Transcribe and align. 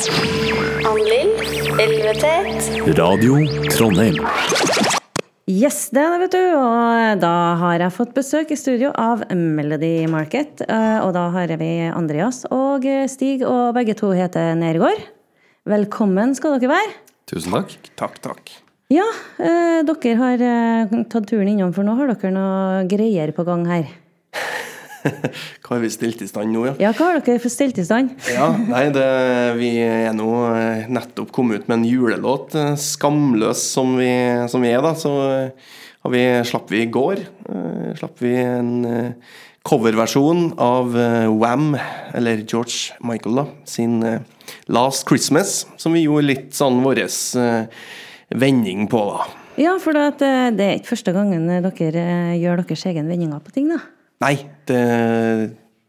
Ann-Lill. 0.00 1.34
Elvetet. 1.76 2.68
Radio 2.96 3.34
Trondheim. 3.68 4.16
Yes, 5.44 5.90
det 5.92 6.00
er 6.00 6.14
det, 6.14 6.20
vet 6.22 6.36
du. 6.38 6.54
Og 6.56 7.20
da 7.20 7.32
har 7.60 7.84
jeg 7.84 7.92
fått 7.98 8.14
besøk 8.16 8.54
i 8.54 8.56
studio 8.56 8.94
av 8.96 9.26
Melody 9.36 10.06
Market. 10.08 10.64
Eh, 10.64 11.04
Og 11.04 11.12
da 11.18 11.26
har 11.34 11.52
vi 11.60 11.70
Andreas 11.92 12.46
og 12.48 12.88
Stig, 13.12 13.44
og 13.44 13.74
begge 13.76 13.92
to 13.98 14.14
heter 14.16 14.54
Nergård. 14.56 15.04
Velkommen 15.68 16.32
skal 16.38 16.56
dere 16.56 16.72
være. 16.72 16.96
Tusen 17.28 17.52
takk. 17.58 17.76
Takk, 18.00 18.20
takk. 18.24 18.56
Ja, 18.88 19.04
eh, 19.36 19.82
dere 19.84 20.16
har 20.22 20.46
eh, 20.48 21.00
tatt 21.12 21.28
turen 21.28 21.52
innom, 21.52 21.74
for 21.76 21.84
nå 21.84 21.98
har 22.00 22.14
dere 22.14 22.32
noe 22.32 22.86
greier 22.88 23.36
på 23.36 23.44
gang 23.44 23.68
her. 23.68 23.84
Hva 25.64 25.76
har 25.76 25.82
vi 25.84 25.90
stilt 25.92 26.22
i 26.24 26.28
stand 26.28 26.52
nå, 26.54 26.64
ja? 26.68 26.74
Ja, 26.80 26.92
hva 26.96 27.10
har 27.14 27.20
dere 27.24 27.52
stilt 27.52 27.78
i 27.80 27.84
stand? 27.86 28.14
Ja, 28.36 28.50
nei, 28.56 28.86
det, 28.94 29.04
Vi 29.60 29.70
er 29.84 30.14
nå 30.16 30.30
eh, 30.54 30.88
nettopp 30.92 31.30
kommet 31.34 31.62
ut 31.62 31.68
med 31.70 31.80
en 31.80 31.88
julelåt, 31.88 32.54
eh, 32.58 32.72
'Skamløs', 32.76 33.62
som 33.74 33.96
vi, 34.00 34.10
som 34.52 34.64
vi 34.64 34.72
er. 34.72 34.82
da, 34.84 34.94
Så 34.98 35.12
eh, 35.28 35.70
har 36.04 36.14
vi, 36.14 36.24
slapp 36.48 36.70
vi 36.72 36.84
i 36.84 36.90
går. 36.90 37.24
eh, 37.48 37.94
Slapp 38.00 38.20
vi 38.22 38.34
en 38.40 38.72
eh, 38.84 39.12
coverversjon 39.66 40.54
av 40.60 40.94
eh, 40.96 41.28
Wham, 41.28 41.74
eller 42.16 42.44
George 42.44 42.96
Michael, 43.04 43.42
da, 43.42 43.46
sin 43.64 44.02
eh, 44.02 44.20
'Last 44.68 45.06
Christmas', 45.08 45.66
som 45.76 45.92
vi 45.92 46.06
gjorde 46.06 46.26
litt 46.30 46.50
sånn 46.56 46.82
vår 46.84 47.04
eh, 47.04 47.66
vending 48.30 48.88
på, 48.90 49.04
da. 49.14 49.28
Ja, 49.60 49.74
for 49.82 49.96
eh, 49.96 50.10
det 50.16 50.64
er 50.64 50.76
ikke 50.78 50.94
første 50.94 51.12
gangen 51.12 51.48
dere 51.50 52.04
eh, 52.04 52.36
gjør 52.40 52.62
deres 52.64 52.86
egen 52.88 53.10
vendinger 53.10 53.42
på 53.44 53.52
ting, 53.52 53.68
da. 53.72 53.80
Nei, 54.20 54.34
det, 54.70 54.82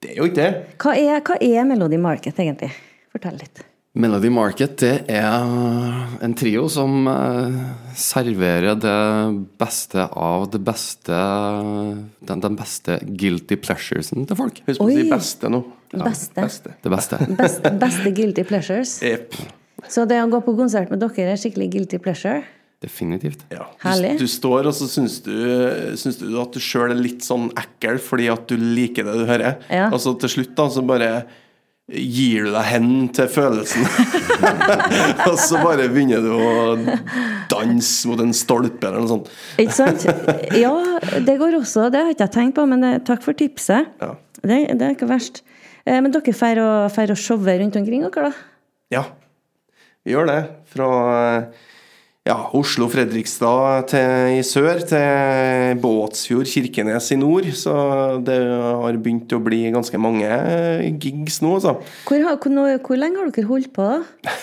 det 0.03 0.13
er 0.13 0.21
jo 0.21 0.29
ikke 0.29 0.39
det. 0.41 0.51
Hva 0.81 0.95
er, 0.97 1.19
hva 1.25 1.37
er 1.41 1.67
Melody 1.69 1.99
Market, 2.01 2.39
egentlig? 2.41 2.71
Fortell 3.13 3.37
litt. 3.39 3.63
Melody 3.93 4.29
Market 4.31 4.77
det 4.79 4.91
er 5.11 6.21
en 6.23 6.33
trio 6.39 6.63
som 6.71 7.09
eh, 7.11 7.57
serverer 7.99 8.77
det 8.79 8.99
beste 9.59 10.05
av 10.07 10.45
det 10.53 10.61
beste 10.63 11.17
Den, 12.23 12.39
den 12.39 12.55
beste 12.55 13.01
guilty 13.03 13.57
pleasuresen 13.59 14.29
til 14.29 14.39
folk. 14.39 14.61
Husk 14.69 14.85
å 14.85 14.87
si 14.87 15.03
beste 15.11 15.51
nå. 15.51 15.59
Beste. 15.91 16.39
Beste. 16.39 16.77
Det 16.79 16.93
beste. 16.93 17.19
Best, 17.41 17.67
beste 17.81 18.13
guilty 18.15 18.47
pleasures. 18.47 18.95
Yep. 19.03 19.35
Så 19.91 20.05
det 20.07 20.21
å 20.23 20.29
gå 20.31 20.39
på 20.45 20.55
konsert 20.55 20.91
med 20.93 21.01
dere 21.03 21.33
er 21.33 21.41
skikkelig 21.41 21.67
guilty 21.73 21.99
pleasure? 21.99 22.45
Definitivt. 22.81 23.43
Ja. 23.53 23.67
Herlig. 23.83 24.15
Du, 24.17 24.25
du 24.25 24.31
står 24.31 24.65
og 24.71 24.73
så 24.73 24.87
syns 24.89 25.19
du, 25.21 25.35
syns 26.01 26.17
du 26.17 26.31
at 26.41 26.55
du 26.55 26.63
sjøl 26.63 26.95
er 26.95 26.97
litt 26.97 27.21
sånn 27.25 27.51
ekkel 27.53 27.99
fordi 28.01 28.25
at 28.33 28.47
du 28.49 28.57
liker 28.57 29.05
det 29.05 29.19
du 29.19 29.27
hører. 29.29 29.59
Ja. 29.69 29.91
Og 29.93 30.01
så 30.01 30.15
til 30.23 30.33
slutt 30.33 30.55
da, 30.57 30.65
så 30.73 30.81
bare 30.85 31.11
gir 31.91 32.47
du 32.47 32.51
deg 32.55 32.67
hen 32.71 32.89
til 33.13 33.27
følelsen. 33.29 33.85
og 35.29 35.37
så 35.41 35.59
bare 35.61 35.89
begynner 35.91 36.23
du 36.23 36.31
å 36.33 36.75
danse 37.51 38.09
mot 38.09 38.21
en 38.23 38.33
stolpe 38.35 38.87
eller 38.87 39.03
noe 39.03 39.11
sånt. 39.11 39.31
Ikke 39.61 39.75
sant? 39.75 40.05
Ja, 40.57 40.73
det 41.21 41.35
går 41.41 41.57
også. 41.59 41.89
Det 41.93 42.01
har 42.01 42.13
ikke 42.13 42.29
jeg 42.29 42.35
tenkt 42.37 42.57
på, 42.57 42.65
men 42.71 42.85
eh, 42.87 42.99
takk 43.05 43.25
for 43.25 43.37
tipset. 43.37 43.91
Ja. 44.01 44.13
Det, 44.41 44.61
det 44.79 44.87
er 44.87 44.95
ikke 44.95 45.09
verst. 45.11 45.43
Eh, 45.85 45.99
Men 45.99 46.13
dere 46.13 46.33
drar 46.33 46.61
å, 46.63 46.69
får 46.93 47.13
showe 47.19 47.57
rundt 47.61 47.77
omkring 47.77 48.05
dere, 48.07 48.31
da? 48.31 48.47
Ja, 48.91 49.03
vi 50.05 50.15
gjør 50.15 50.31
det. 50.31 50.39
Fra 50.71 50.87
ja, 52.21 52.35
Oslo, 52.53 52.85
Fredrikstad 52.85 53.95
i 54.29 54.43
sør 54.45 54.83
til 54.85 55.79
Båtsfjord, 55.81 56.45
Kirkenes 56.45 57.07
i 57.15 57.17
nord. 57.17 57.47
Så 57.57 57.73
det 58.21 58.35
har 58.45 58.99
begynt 59.01 59.33
å 59.33 59.39
bli 59.41 59.63
ganske 59.73 59.97
mange 59.97 60.27
gigs 61.01 61.39
nå, 61.41 61.55
altså. 61.57 61.73
Hvor, 62.05 62.21
hvor, 62.43 62.75
hvor 62.85 63.01
lenge 63.01 63.17
har 63.17 63.31
dere 63.33 63.49
holdt 63.49 63.71
på? 63.73 63.87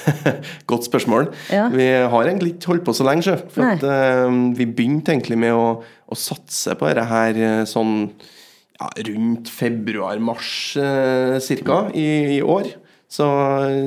Godt 0.72 0.88
spørsmål. 0.88 1.30
Ja. 1.54 1.68
Vi 1.70 1.86
har 1.86 2.32
egentlig 2.32 2.56
ikke 2.56 2.72
holdt 2.72 2.88
på 2.88 2.96
så 2.98 3.06
lenge, 3.06 3.28
sjef. 3.28 3.46
For 3.54 3.70
at, 3.70 3.86
uh, 3.86 4.26
vi 4.58 4.66
begynte 4.66 5.14
egentlig 5.14 5.38
med 5.38 5.54
å, 5.54 5.70
å 5.78 6.18
satse 6.18 6.74
på 6.74 6.90
dette 6.90 7.06
her 7.06 7.38
eh, 7.38 7.62
sånn 7.68 7.94
ja, 8.08 8.90
rundt 9.06 9.54
februar-mars 9.54 10.50
uh, 10.82 11.38
cirka 11.46 11.84
i, 11.94 12.08
i 12.40 12.42
år. 12.42 12.74
Så 13.08 13.26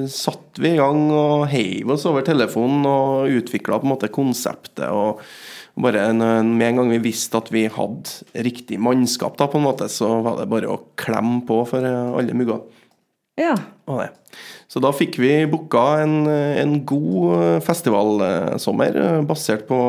satte 0.10 0.42
satt 0.52 0.60
vi 0.60 0.74
i 0.74 0.80
gang 0.80 1.10
og 1.14 1.48
heiv 1.52 1.92
oss 1.94 2.06
over 2.10 2.24
telefonen 2.26 2.86
og 2.86 3.32
utvikla 3.32 3.80
på 3.80 3.88
en 3.88 3.94
måte 3.94 4.12
konseptet. 4.12 4.90
og 4.90 5.22
bare 5.76 6.12
Med 6.14 6.68
en 6.68 6.76
gang 6.76 6.90
vi 6.90 7.00
visste 7.00 7.38
at 7.38 7.52
vi 7.52 7.68
hadde 7.68 8.44
riktig 8.44 8.80
mannskap, 8.80 9.38
da, 9.38 9.48
på 9.48 9.58
en 9.58 9.64
måte, 9.64 9.88
så 9.90 10.22
var 10.22 10.42
det 10.42 10.50
bare 10.50 10.68
å 10.68 10.82
klemme 10.98 11.46
på 11.48 11.64
for 11.66 11.80
eh, 11.80 12.12
alle 12.18 12.34
mugger. 12.34 12.62
Ja. 13.40 13.56
Så 14.68 14.80
da 14.84 14.92
fikk 14.92 15.18
vi 15.20 15.46
booka 15.48 16.02
en, 16.04 16.28
en 16.28 16.86
god 16.86 17.64
festivalsommer, 17.64 19.00
eh, 19.00 19.22
basert 19.24 19.66
på, 19.70 19.80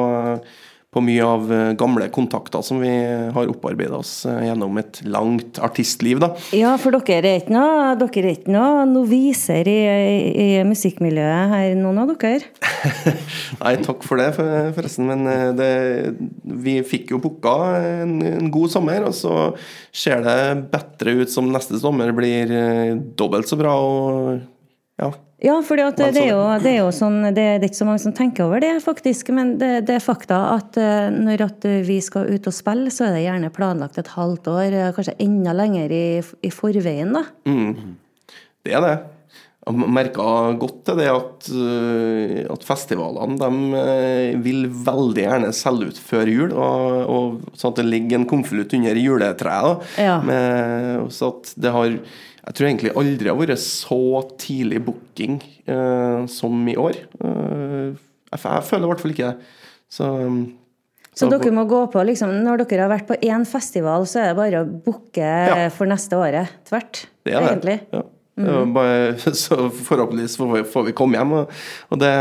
på 0.92 1.00
mye 1.00 1.24
av 1.24 1.46
eh, 1.52 1.70
gamle 1.80 2.08
kontakter 2.12 2.60
som 2.64 2.82
vi 2.82 2.90
har 3.32 3.48
opparbeida 3.48 3.96
oss 3.96 4.26
eh, 4.28 4.42
gjennom 4.44 4.76
et 4.76 5.00
langt 5.08 5.56
artistliv. 5.64 6.20
da. 6.20 6.34
ja, 6.52 6.74
for 6.80 6.92
dere 7.08 7.30
er 7.30 7.40
ikke 7.40 7.54
noe, 7.54 7.94
dere 8.02 8.26
er 8.26 8.34
ikke 8.34 8.52
noe 8.52 8.84
noviser 8.90 9.70
i, 9.72 9.78
i, 9.88 10.18
i 10.44 10.48
musikkmiljøet 10.68 11.54
her, 11.54 11.72
noen 11.80 12.02
av 12.04 12.12
dere? 12.12 12.44
Nei, 13.62 13.74
takk 13.80 14.04
for 14.04 14.20
det, 14.20 14.34
forresten. 14.36 15.08
Men 15.08 15.32
eh, 15.32 15.48
det, 15.56 15.72
vi 16.60 16.78
fikk 16.84 17.16
jo 17.16 17.22
booka 17.24 17.56
en, 17.80 18.18
en 18.28 18.52
god 18.52 18.76
sommer, 18.76 19.08
og 19.08 19.16
så 19.16 19.54
ser 19.96 20.20
det 20.26 20.38
bedre 20.74 21.22
ut 21.22 21.32
som 21.32 21.48
neste 21.48 21.80
sommer 21.80 22.12
blir 22.16 22.52
dobbelt 23.16 23.48
så 23.48 23.56
bra. 23.56 23.78
og 23.80 24.42
ja, 25.02 25.12
Ja, 25.42 25.56
for 25.66 25.74
det, 25.74 25.88
det, 25.98 26.10
det 26.62 26.70
er 26.70 26.76
jo 26.84 26.90
sånn, 26.94 27.16
det, 27.34 27.34
det 27.34 27.66
er 27.66 27.66
ikke 27.66 27.80
så 27.80 27.86
mange 27.88 28.02
som 28.04 28.12
tenker 28.14 28.44
over 28.44 28.62
det, 28.62 28.76
faktisk. 28.84 29.32
Men 29.34 29.56
det, 29.58 29.72
det 29.88 29.96
er 29.96 30.04
fakta 30.04 30.38
at 30.52 30.78
eh, 30.78 31.08
når 31.10 31.42
at 31.48 31.66
vi 31.88 31.96
skal 32.04 32.30
ut 32.30 32.46
og 32.46 32.54
spille, 32.54 32.92
så 32.94 33.08
er 33.08 33.16
det 33.16 33.24
gjerne 33.24 33.50
planlagt 33.54 33.98
et 33.98 34.12
halvt 34.14 34.52
år, 34.52 34.68
eh, 34.70 34.92
kanskje 34.94 35.16
enda 35.24 35.56
lenger 35.58 35.90
i, 35.96 36.04
i 36.46 36.52
forveien. 36.54 37.10
da. 37.16 37.24
Det 38.62 38.76
er 38.78 38.86
det. 38.86 38.94
Jeg 39.62 39.78
merka 39.94 40.24
godt 40.58 40.80
til 40.88 40.96
det 40.98 41.04
at, 41.06 41.48
øh, 41.54 42.38
at 42.50 42.64
festivalene 42.66 43.36
de 43.38 43.50
øh, 43.78 44.40
vil 44.42 44.64
veldig 44.86 45.22
gjerne 45.22 45.52
selge 45.54 45.92
ut 45.92 46.00
før 46.02 46.26
jul. 46.32 46.50
Og, 46.50 46.96
og 47.06 47.54
Sånn 47.54 47.70
at 47.70 47.78
det 47.78 47.84
ligger 47.86 48.18
en 48.18 48.26
konvolutt 48.26 48.74
under 48.74 48.98
juletreet. 48.98 49.84
Ja. 50.02 50.16
Med, 50.26 51.04
så 51.14 51.28
at 51.36 51.52
det 51.62 51.70
har 51.76 51.92
Jeg 51.92 52.54
tror 52.58 52.66
egentlig 52.66 52.90
aldri 52.98 53.30
har 53.30 53.38
vært 53.38 53.60
så 53.62 54.00
tidlig 54.42 54.80
booking 54.88 55.36
eh, 55.70 56.24
som 56.26 56.64
i 56.66 56.74
år. 56.74 56.98
Eh, 57.22 57.92
jeg, 58.32 58.40
jeg 58.42 58.64
føler 58.66 58.88
i 58.88 58.90
hvert 58.90 59.04
fall 59.04 59.14
ikke 59.14 59.28
det. 59.30 59.52
Så, 59.92 60.08
Så 61.14 61.28
dere 61.30 61.52
må 61.54 61.68
gå 61.70 61.84
på, 61.92 62.02
liksom, 62.08 62.32
Når 62.42 62.64
dere 62.64 62.88
har 62.88 62.90
vært 62.96 63.06
på 63.12 63.20
én 63.28 63.46
festival, 63.46 64.08
så 64.10 64.24
er 64.24 64.32
det 64.32 64.40
bare 64.40 64.64
å 64.64 64.66
booke 64.88 65.22
Ja. 65.22 65.68
for 65.70 65.86
neste 65.86 66.18
året. 66.18 66.50
Tvert, 66.66 67.04
Det 67.22 67.34
er 67.36 67.38
det. 67.46 67.52
egentlig. 67.54 67.78
Ja. 67.94 68.02
Var 68.34 68.66
Bare, 68.66 69.18
så 69.34 69.68
forhåpentligvis 69.70 70.36
får 70.36 70.52
vi, 70.52 70.62
vi 70.86 70.96
komme 70.96 71.18
hjem. 71.18 71.34
Og, 71.36 71.98
det, 72.00 72.12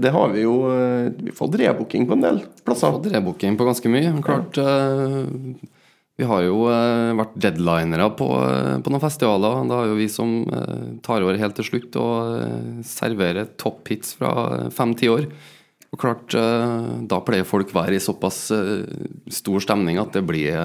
det 0.00 0.12
har 0.14 0.32
vi 0.32 0.46
jo 0.46 0.56
eh, 0.72 1.12
Vi 1.18 1.28
har 1.28 1.38
fått 1.38 1.58
rebooking 1.60 2.08
på 2.08 2.16
en 2.16 2.24
del 2.24 2.42
plasser. 2.64 2.94
Fått 2.94 3.10
rebooking 3.12 3.58
på 3.60 3.68
ganske 3.68 3.92
mye. 3.92 4.14
Klart 4.24 4.58
eh, 4.62 5.18
Vi 6.20 6.28
har 6.28 6.44
jo 6.46 6.66
eh, 6.72 7.12
vært 7.20 7.36
deadlinere 7.36 8.08
på, 8.16 8.28
på 8.84 8.92
noen 8.92 9.04
festivaler. 9.04 9.64
Da 9.68 9.82
er 9.82 9.92
jo 9.92 9.98
vi 10.00 10.08
som 10.12 10.38
tar 11.04 11.24
over 11.24 11.40
helt 11.40 11.58
til 11.60 11.68
slutt 11.68 11.98
og 12.00 12.84
serverer 12.88 13.52
topp 13.60 13.92
hits 13.92 14.16
fra 14.20 14.70
fem-ti 14.72 15.12
år. 15.12 15.28
Og 15.92 16.00
klart, 16.00 16.32
da 16.32 17.18
pleier 17.20 17.44
folk 17.44 17.68
være 17.76 17.98
i 17.98 18.00
såpass 18.00 18.46
stor 19.28 19.60
stemning 19.60 19.98
at 20.00 20.14
det 20.16 20.22
blir 20.24 20.56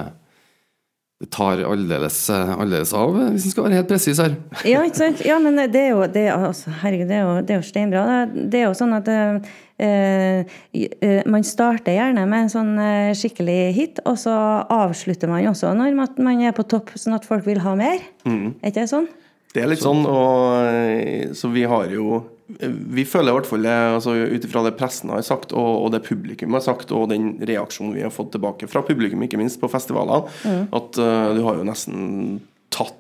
Det 1.18 1.32
tar 1.34 1.64
aldeles, 1.66 2.18
eh, 2.30 2.50
aldeles 2.62 2.92
av, 2.94 3.16
eh, 3.18 3.30
hvis 3.34 3.48
en 3.48 3.54
skal 3.56 3.66
være 3.66 3.78
helt 3.80 3.88
presis 3.90 4.20
her. 4.22 4.36
Ja, 4.70 4.84
ikke 4.86 5.00
sant? 5.00 5.24
Ja, 5.26 5.40
men 5.42 5.56
det 5.58 5.80
er 5.82 5.88
jo, 5.96 6.04
det, 6.14 6.28
er- 6.30 6.44
altså, 6.52 6.70
herregud, 6.84 7.08
det 7.10 7.16
er 7.18 7.24
jo, 7.26 7.32
det 7.42 7.56
er 7.56 7.58
jo 7.58 7.66
steinbra. 7.66 8.04
Det, 8.36 8.44
det 8.54 8.60
er 8.62 8.68
jo 8.68 8.76
sånn 8.78 8.94
at 9.00 9.10
eh, 9.10 10.44
eh, 10.78 11.24
man 11.26 11.42
starter 11.48 11.98
gjerne 11.98 12.28
med 12.30 12.46
en 12.46 12.54
sånn 12.54 12.72
eh, 12.84 13.10
skikkelig 13.18 13.58
hit, 13.80 14.04
og 14.06 14.20
så 14.22 14.36
avslutter 14.70 15.32
man 15.32 15.50
også 15.50 15.74
når 15.74 15.98
man, 15.98 16.14
man 16.30 16.46
er 16.46 16.54
på 16.58 16.68
topp, 16.70 16.94
sånn 17.02 17.18
at 17.18 17.26
folk 17.26 17.48
vil 17.50 17.64
ha 17.66 17.74
mer. 17.80 17.98
Er 18.28 18.54
ikke 18.70 18.84
det 18.84 18.90
sånn? 18.94 19.10
Det 19.56 19.64
er 19.64 19.72
litt 19.74 19.82
sånn, 19.82 20.06
og 20.06 20.70
eh, 20.70 21.34
så 21.34 21.50
vi 21.50 21.66
har 21.66 21.90
jo 21.98 22.22
Vi 22.48 23.04
føler 23.04 23.34
i 23.34 23.36
hvert 23.36 23.50
fall 23.50 23.66
det, 23.68 23.74
altså, 23.98 24.14
ut 24.16 24.46
ifra 24.48 24.62
det 24.64 24.76
pressen 24.80 25.12
har 25.12 25.24
sagt, 25.28 25.52
og, 25.52 25.72
og 25.84 25.90
det 25.92 26.00
publikum 26.06 26.56
har 26.56 26.64
sagt, 26.64 26.94
og 26.96 27.10
den 27.12 27.34
reaksjonen 27.44 27.96
vi 27.98 28.06
har 28.06 28.14
fått 28.14 28.32
tilbake 28.36 28.70
fra 28.72 28.84
publikum, 28.88 29.26
ikke 29.26 29.40
minst 29.42 29.60
på 29.60 29.68
festivalene, 29.72 30.30
at 30.72 31.02
uh, 31.02 31.34
du 31.36 31.42
har 31.44 31.60
jo 31.60 31.66
nesten 31.68 32.38
tatt 32.72 32.96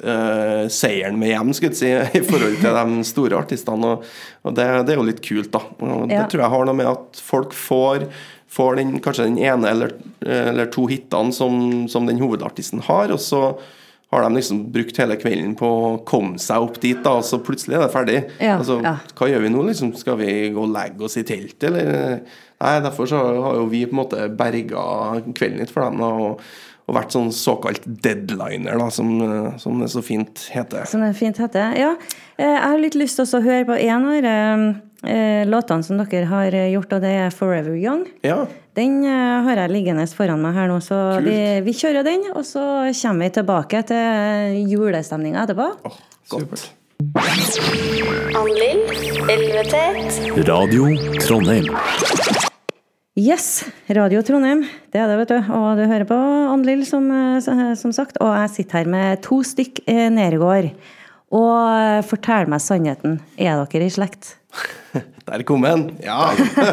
uh, 0.00 0.64
seieren 0.72 1.18
med 1.20 1.34
hjem, 1.34 1.52
skulle 1.58 1.76
jeg 1.76 1.82
si, 1.82 2.18
i 2.20 2.24
forhold 2.24 2.56
til 2.62 2.78
de 2.80 3.04
store 3.10 3.36
artistene. 3.42 3.92
Og, 3.98 4.08
og 4.48 4.56
det, 4.56 4.66
det 4.88 4.94
er 4.96 5.02
jo 5.02 5.08
litt 5.10 5.20
kult, 5.24 5.52
da. 5.52 5.60
Og 5.76 6.08
det 6.08 6.16
Ja. 6.16 6.24
tror 6.32 6.46
jeg 6.46 6.54
har 6.56 6.66
noe 6.70 6.80
med 6.80 6.92
at 6.94 7.20
folk 7.26 7.52
får 7.56 8.08
Får 8.56 8.76
den, 8.78 8.92
kanskje 9.04 9.24
den 9.26 9.40
ene 9.42 9.68
eller, 9.68 9.90
eller 10.24 10.68
to 10.72 10.86
hitene 10.88 11.34
som, 11.34 11.56
som 11.92 12.06
den 12.08 12.20
hovedartisten 12.22 12.80
har, 12.86 13.10
og 13.12 13.18
så 13.20 13.40
har 14.10 14.22
de 14.22 14.34
liksom 14.34 14.60
brukt 14.72 14.98
hele 15.02 15.16
kvelden 15.18 15.56
på 15.58 15.66
å 15.66 15.88
komme 16.06 16.38
seg 16.38 16.62
opp 16.62 16.78
dit, 16.82 16.98
da, 17.02 17.16
og 17.18 17.26
så 17.26 17.40
plutselig 17.42 17.74
er 17.74 17.82
det 17.82 17.92
ferdig. 17.94 18.20
Ja, 18.38 18.58
altså, 18.60 18.78
ja. 18.84 18.94
Hva 19.18 19.28
gjør 19.32 19.42
vi 19.42 19.50
nå? 19.50 19.64
liksom? 19.66 19.92
Skal 19.98 20.20
vi 20.20 20.30
gå 20.54 20.62
og 20.62 20.70
legge 20.74 21.08
oss 21.08 21.18
i 21.18 21.24
teltet, 21.26 21.66
eller? 21.72 22.20
Nei, 22.62 22.76
derfor 22.84 23.10
så 23.10 23.20
har 23.42 23.58
jo 23.58 23.66
vi 23.72 23.82
på 23.84 23.96
en 23.96 24.00
måte 24.04 24.28
berga 24.38 24.86
kvelden 25.26 25.60
litt 25.60 25.74
for 25.74 25.88
dem, 25.88 25.98
da, 26.00 26.12
og, 26.28 26.44
og 26.86 26.96
vært 26.96 27.16
sånn 27.16 27.32
såkalt 27.34 27.82
deadliner, 27.84 28.78
da, 28.78 28.86
som, 28.94 29.10
eh, 29.26 29.48
som 29.60 29.82
det 29.82 29.90
så 29.92 30.04
fint 30.06 30.46
heter. 30.54 30.86
Som 30.88 31.02
det 31.02 31.10
fint 31.18 31.42
heter. 31.42 31.74
Ja, 31.74 31.96
eh, 32.38 32.46
jeg 32.46 32.62
har 32.62 32.78
litt 32.84 32.98
lyst 32.98 33.18
til 33.18 33.26
å 33.26 33.42
høre 33.42 33.66
på 33.68 33.80
en 33.80 34.06
av 34.06 34.22
de 34.22 34.36
eh, 35.10 35.42
låtene 35.50 35.82
som 35.82 35.98
dere 35.98 36.30
har 36.30 36.54
eh, 36.54 36.70
gjort, 36.76 36.94
og 36.94 37.02
det 37.02 37.12
er 37.24 37.34
'Forever 37.34 37.74
Young'. 37.74 38.06
Ja, 38.22 38.44
Den 38.76 38.98
eh, 39.08 39.42
har 39.46 39.56
jeg 39.62 39.72
liggende 39.72 40.04
foran 40.12 40.42
meg 40.42 40.52
her 40.58 40.68
nå, 40.68 40.76
så 40.84 40.96
vi, 41.24 41.36
vi 41.64 41.72
kjører 41.76 42.04
den. 42.04 42.26
Og 42.36 42.44
så 42.44 42.60
kommer 43.00 43.24
vi 43.30 43.32
tilbake 43.38 43.80
til 43.88 44.58
julestemninga 44.74 45.46
etterpå. 45.46 45.70
Oh, 46.36 46.46
Elvetet, 49.32 50.20
Radio 50.48 50.90
Trondheim. 51.24 51.66
Yes, 53.16 53.64
Radio 53.96 54.20
Trondheim. 54.24 54.66
Det 54.92 55.00
er 55.00 55.08
det, 55.08 55.16
vet 55.22 55.32
du. 55.32 55.38
Og 55.56 55.78
du 55.80 55.84
hører 55.88 56.04
på 56.08 56.18
Ann-Lill, 56.52 56.84
som, 56.84 57.08
eh, 57.10 57.40
som- 57.40 57.74
som 57.76 57.92
sagt. 57.96 58.18
Og 58.20 58.28
jeg 58.36 58.50
sitter 58.50 58.78
her 58.78 58.84
med 58.92 59.22
to 59.22 59.40
stykk 59.42 59.80
eh, 59.88 60.10
Nergård. 60.10 60.70
Og 61.34 61.52
eh, 61.74 62.02
fortell 62.06 62.46
meg 62.50 62.60
sannheten. 62.62 63.16
Er 63.38 63.64
dere 63.66 63.86
i 63.88 63.90
slekt? 63.90 64.36
Der 65.26 65.42
kom 65.42 65.64
den. 65.66 65.88
Ja, 66.04 66.28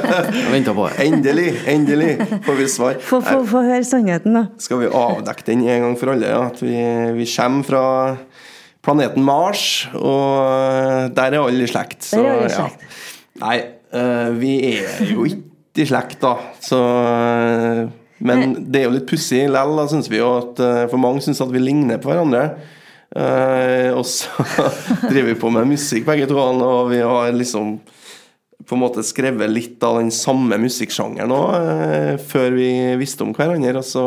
på 0.78 0.86
endelig, 1.02 1.48
endelig 1.68 2.12
får 2.46 2.60
vi 2.60 2.68
svar. 2.70 3.00
Få 3.02 3.18
få- 3.26 3.42
få 3.50 3.64
høre 3.66 3.84
sannheten, 3.88 4.36
da. 4.38 4.44
skal 4.62 4.84
vi 4.84 4.92
avdekke 4.94 5.48
den 5.48 5.64
en 5.66 5.88
gang 5.88 5.96
for 6.00 6.14
alle. 6.14 6.30
Ja. 6.30 6.44
At 6.52 6.62
vi, 6.62 6.76
vi 7.18 7.26
kommer 7.34 7.66
fra 7.66 7.84
planeten 8.86 9.24
Mars, 9.26 9.88
og 9.98 11.16
der 11.18 11.34
er 11.34 11.42
alle 11.42 11.66
i 11.66 11.72
slekt. 11.72 12.06
Der 12.14 12.22
er 12.22 12.36
alle 12.38 12.52
i 12.52 12.54
slekt. 12.54 12.86
Nei, 13.42 13.58
eh, 13.98 14.30
vi 14.38 14.54
er 14.76 15.02
jo 15.10 15.26
ikke 15.26 15.82
i 15.82 15.90
slekt, 15.90 16.20
da. 16.22 16.36
Så 16.62 16.78
eh, 16.78 17.82
Men 18.24 18.54
det 18.70 18.84
er 18.84 18.88
jo 18.88 18.94
litt 19.00 19.10
pussig 19.10 19.48
likevel, 19.50 19.82
syns 19.92 20.12
vi 20.14 20.22
jo. 20.22 20.30
At, 20.44 20.62
eh, 20.62 20.84
for 20.94 21.02
mange 21.02 21.26
syns 21.26 21.42
at 21.44 21.50
vi 21.52 21.60
ligner 21.66 21.98
på 22.00 22.14
hverandre. 22.14 22.46
Eh, 23.14 23.90
og 23.94 24.06
så 24.10 24.30
driver 25.12 25.30
vi 25.30 25.40
på 25.40 25.52
med 25.54 25.70
musikk 25.70 26.08
begge 26.08 26.26
to, 26.30 26.38
og 26.40 26.90
vi 26.90 27.02
har 27.04 27.34
liksom 27.36 27.76
på 28.64 28.78
en 28.78 28.82
måte 28.82 29.04
skrevet 29.06 29.52
litt 29.52 29.84
av 29.84 30.00
den 30.00 30.12
samme 30.14 30.58
musikksjangeren 30.62 31.34
òg, 31.36 31.50
eh, 31.58 32.14
før 32.18 32.56
vi 32.58 32.70
visste 33.02 33.26
om 33.26 33.34
hverandre. 33.36 33.76
Og 33.82 33.86
så 33.86 34.06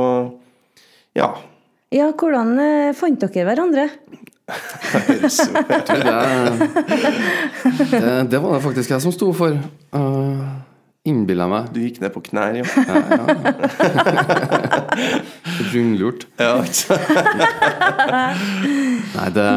ja. 1.17 1.35
Ja, 1.95 2.11
hvordan 2.13 2.59
eh, 2.61 2.95
fant 2.97 3.21
dere 3.23 3.47
hverandre? 3.51 3.91
jo 4.47 4.55
Det, 7.67 7.91
det, 7.91 8.31
det 8.31 8.39
var 8.39 8.55
det 8.57 8.63
faktisk 8.65 8.91
jeg 8.95 9.03
som 9.03 9.13
sto 9.15 9.33
for. 9.35 9.51
Uh, 9.95 10.41
Innbilla 11.07 11.47
meg. 11.51 11.63
Du 11.75 11.81
gikk 11.83 12.01
ned 12.03 12.13
på 12.15 12.21
knær, 12.31 12.53
ja. 12.59 12.65
Rundlurt. 15.73 16.27
ja 16.43 16.55
ikke? 16.65 16.99
Nei, 19.17 19.29
det 19.35 19.51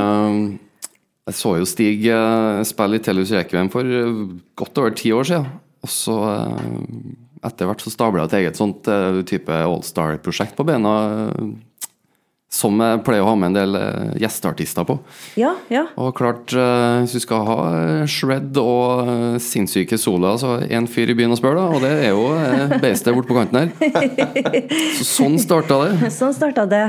Jeg 1.30 1.38
så 1.38 1.56
jo 1.60 1.70
Stig 1.70 2.06
eh, 2.10 2.62
spille 2.68 3.00
i 3.00 3.04
Tellus 3.06 3.34
Requiem 3.36 3.70
for 3.74 3.86
eh, 3.86 4.22
godt 4.58 4.82
over 4.82 4.96
ti 4.98 5.14
år 5.14 5.28
siden. 5.30 5.50
Og 5.86 5.94
så 5.94 6.18
eh, 6.34 6.78
etter 7.50 7.70
hvert 7.70 7.84
så 7.86 7.94
stabla 7.94 8.26
jeg 8.26 8.32
et 8.32 8.38
eget 8.42 8.60
sånt 8.60 8.84
type 8.84 9.28
type 9.30 9.60
Allstar-prosjekt 9.64 10.58
på 10.58 10.66
bena. 10.68 10.96
Som 12.50 12.80
jeg 12.82 13.02
pleier 13.06 13.22
å 13.22 13.28
ha 13.30 13.36
med 13.38 13.52
en 13.52 13.58
del 13.60 13.78
eh, 13.78 14.14
gjesteartister 14.24 14.86
på. 14.90 14.96
Ja, 15.38 15.52
ja. 15.70 15.84
Og 16.02 16.16
klart, 16.18 16.50
eh, 16.58 17.04
hvis 17.04 17.14
du 17.14 17.22
skal 17.22 17.44
ha 17.46 17.58
eh, 17.70 18.08
shred 18.10 18.58
og 18.58 19.38
sinnssyke 19.46 20.00
sola, 20.02 20.34
så 20.42 20.56
én 20.66 20.88
fyr 20.90 21.14
i 21.14 21.18
byen 21.20 21.36
å 21.36 21.38
spørre, 21.38 21.62
da. 21.62 21.78
Og 21.78 21.86
det 21.86 21.92
er 22.08 22.16
jo 22.18 22.80
beistet 22.82 23.14
borte 23.14 23.30
på 23.30 23.38
kanten 23.38 23.70
her. 23.70 24.66
Så 24.98 25.06
sånn 25.12 25.38
starta 25.42 25.78
det. 25.86 26.10
Sånn 26.20 26.34
starta 26.34 26.66
det. 26.70 26.88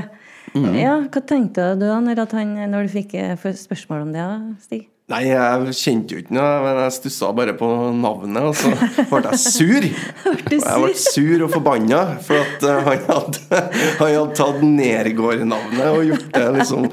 Ja, 0.81 0.97
Hva 1.13 1.21
tenkte 1.23 1.75
du 1.79 1.85
da 1.85 2.01
når, 2.03 2.25
han, 2.33 2.57
når 2.73 2.89
du 2.89 2.97
fikk 2.97 3.13
spørsmål 3.61 4.09
om 4.09 4.17
det, 4.17 4.25
Stig? 4.65 4.89
Nei, 5.11 5.25
jeg 5.27 5.73
kjente 5.75 6.15
jo 6.15 6.21
ikke 6.23 6.35
noe, 6.37 6.51
men 6.63 6.77
jeg 6.85 6.93
stussa 6.95 7.33
bare 7.35 7.55
på 7.59 7.67
navnet, 7.99 8.45
og 8.47 8.55
så 8.55 8.71
ble 9.11 9.23
jeg 9.33 9.41
sur. 9.43 9.87
Jeg 10.51 10.77
ble 10.83 10.93
sur 10.99 11.43
og 11.47 11.51
forbanna, 11.51 11.99
for 12.23 12.39
at 12.39 12.65
eh, 12.67 12.87
han 12.87 13.03
hadde, 13.09 13.61
han 13.99 14.13
hadde 14.13 14.37
tatt 14.39 14.61
Nergård-navnet 14.67 15.89
og 15.89 16.05
gjort 16.11 16.29
det 16.35 16.45
liksom 16.59 16.87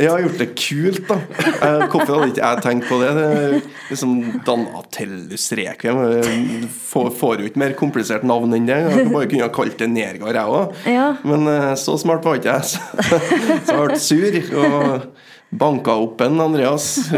Ja, 0.00 0.14
gjort 0.22 0.40
det 0.40 0.48
kult, 0.56 1.02
da. 1.10 1.18
Eh, 1.58 1.84
Hvorfor 1.92 2.14
hadde 2.14 2.30
ikke 2.32 2.42
jeg 2.46 2.64
tenkt 2.64 2.88
på 2.88 3.00
det? 3.02 3.12
det 3.18 3.62
liksom 3.90 4.16
Danatellus 4.48 5.46
Requiem 5.60 6.02
eh, 6.06 6.66
får, 6.88 7.10
får 7.20 7.42
jo 7.44 7.50
ikke 7.52 7.62
mer 7.66 7.76
komplisert 7.78 8.24
navn 8.28 8.56
enn 8.56 8.68
det. 8.68 8.80
Jeg 8.86 9.08
bare 9.12 9.28
kunne 9.28 9.44
ha 9.48 9.52
kalt 9.60 9.76
det 9.80 9.90
Nergård, 9.92 10.36
jeg 10.40 10.58
òg. 10.60 11.24
Men 11.28 11.48
så 11.80 11.96
smart 12.00 12.24
var 12.24 12.40
ikke 12.40 12.56
jeg, 12.56 12.64
så 12.72 13.76
jeg 13.76 13.88
ble 13.88 14.04
sur. 14.08 14.40
og 14.64 15.26
Banka 15.48 15.94
opp 15.96 16.20
en 16.20 16.40
Andreas. 16.44 16.98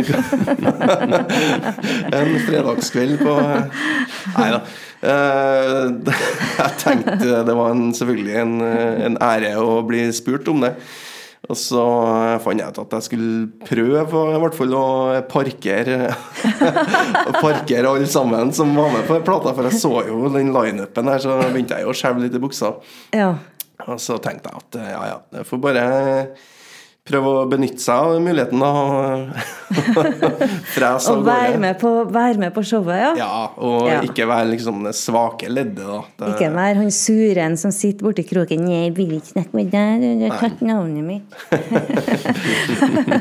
en 2.19 2.31
fredagskveld 2.47 3.19
på 3.25 3.35
Nei 4.37 4.50
da. 4.55 4.61
Eh, 5.00 6.12
Jeg 6.61 6.77
tenkte 6.79 7.44
det 7.47 7.56
var 7.56 7.75
en, 7.75 7.91
selvfølgelig 7.97 8.37
en, 8.44 8.59
en 9.09 9.17
ære 9.25 9.56
å 9.59 9.81
bli 9.88 10.05
spurt 10.15 10.49
om 10.53 10.62
det. 10.62 10.77
Og 11.50 11.56
så 11.59 11.82
fant 12.44 12.61
jeg 12.61 12.69
ut 12.69 12.79
at 12.82 12.93
jeg 12.99 13.06
skulle 13.09 13.49
prøve 13.67 14.21
i 14.37 14.41
hvert 14.43 14.55
fall 14.55 14.75
å 14.76 14.85
parkere 15.31 16.12
parkere 17.41 17.91
alle 17.91 18.06
sammen 18.11 18.53
som 18.55 18.71
var 18.76 18.93
med 18.94 19.09
på 19.09 19.19
plata, 19.26 19.55
for 19.56 19.67
jeg 19.67 19.81
så 19.81 20.05
jo 20.06 20.29
den 20.31 20.53
lineupen 20.55 21.11
her, 21.11 21.23
så 21.25 21.41
begynte 21.49 21.81
jeg 21.81 21.88
jo 21.88 21.94
å 21.94 21.97
skjelve 21.97 22.26
litt 22.26 22.37
i 22.37 22.43
buksa. 22.44 22.75
Ja. 23.17 23.33
Og 23.88 23.99
så 24.05 24.21
tenkte 24.23 24.53
jeg 24.53 24.62
at 24.62 24.81
ja, 24.93 25.03
ja, 25.15 25.19
jeg 25.41 25.49
får 25.49 25.62
bare 25.65 25.85
prøve 27.11 27.29
å 27.41 27.45
benytte 27.51 27.83
seg 27.83 27.95
av 27.95 28.21
muligheten 28.25 28.62
og 28.62 29.35
frese 30.75 31.11
av 31.12 31.25
være 31.27 31.51
gårde. 31.53 31.61
med, 31.65 31.79
på, 31.83 31.91
være 32.15 32.39
med 32.43 32.55
på 32.57 32.65
showet, 32.67 32.99
ja. 33.03 33.11
Ja, 33.21 33.41
og 33.59 33.89
Ja. 33.91 34.01
ikke 34.07 34.27
være 34.31 34.49
liksom 34.55 34.85
det 34.87 34.95
svake 34.99 35.51
leddet, 35.51 35.85
da. 35.85 36.01
Det, 36.23 36.31
Ikke 36.37 36.51
være 36.55 36.77
han 36.81 36.91
suren 36.95 37.57
som 37.61 37.71
sitter 37.75 38.07
borti 38.07 38.25
kroken. 38.29 38.69
'Jeg 38.71 38.95
vil 38.97 39.12
ikke 39.19 39.33
snakke 39.35 39.55
med 39.61 39.71
deg, 39.75 40.01
du 40.21 40.27
har 40.29 40.39
tatt 40.41 40.61
navnet 40.62 41.05
mitt'. 41.05 41.29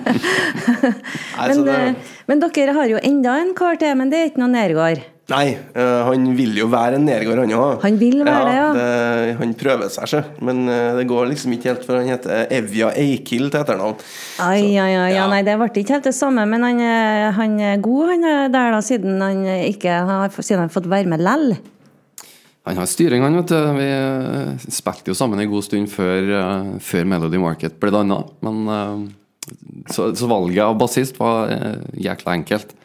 Men, 1.50 1.68
eh, 1.68 1.94
men 2.28 2.40
dere 2.44 2.74
har 2.76 2.90
jo 2.92 3.00
enda 3.04 3.38
en 3.42 3.54
kar 3.58 3.80
til, 3.80 3.96
men 3.98 4.10
det 4.12 4.20
er 4.20 4.30
ikke 4.32 4.42
noe 4.44 4.52
Nergård. 4.54 5.02
Nei, 5.30 5.46
eh, 5.78 6.00
han 6.08 6.26
vil 6.38 6.58
jo 6.60 6.68
være 6.72 6.98
en 7.00 7.06
nedgård, 7.08 7.40
han 7.44 7.54
òg. 7.56 7.80
Han 7.86 7.98
vil 8.02 8.20
være 8.26 8.44
det, 8.50 8.84
ja. 8.84 9.38
han 9.40 9.54
prøver 9.60 9.92
seg, 9.94 10.10
sjø. 10.12 10.22
Men 10.46 10.64
eh, 10.70 10.92
det 11.00 11.08
går 11.10 11.30
liksom 11.32 11.54
ikke 11.56 11.72
helt, 11.72 11.88
for 11.88 12.00
han 12.02 12.10
heter 12.12 12.48
Evja 12.60 12.92
Eikild 12.98 13.52
til 13.54 13.62
etternavn. 13.62 13.98
Ai, 14.44 14.62
ai, 14.76 14.78
ai, 14.78 14.94
ja, 14.94 15.08
ja. 15.22 15.26
nei, 15.32 15.42
det 15.48 15.58
ble 15.62 15.70
ikke 15.84 15.98
helt 15.98 16.10
det 16.10 16.16
samme, 16.18 16.46
men 16.50 16.66
han, 16.66 16.80
er- 16.84 17.34
han 17.38 17.58
er 17.72 17.82
god, 17.86 18.14
han 18.16 18.30
er 18.34 18.54
der 18.54 18.74
da, 18.78 18.82
siden 18.86 19.22
han 19.22 19.44
ikke 19.70 20.00
har, 20.10 20.34
siden 20.40 20.64
han 20.64 20.68
har 20.72 20.76
fått 20.80 20.90
være 20.92 21.10
med 21.12 21.22
lell. 21.26 21.52
Han 22.68 22.78
har 22.78 22.90
styring, 22.92 23.24
han, 23.26 23.38
vet 23.40 23.50
du. 23.50 23.60
Vi 23.80 23.86
eh, 23.88 24.66
spilte 24.70 25.10
jo 25.10 25.18
sammen 25.18 25.40
en 25.42 25.50
god 25.50 25.64
stund 25.66 25.90
før, 25.90 26.28
eh, 26.38 26.74
før 26.84 27.08
Melody 27.10 27.40
Market 27.42 27.80
ble 27.82 27.90
danna. 27.96 28.20
Men 28.46 28.60
eh, 28.76 29.08
så, 29.94 30.12
så 30.14 30.28
valget 30.30 30.62
av 30.68 30.76
bassist 30.78 31.18
var 31.18 31.50
eh, 31.56 31.80
jækla 32.10 32.36
enkelt. 32.38 32.76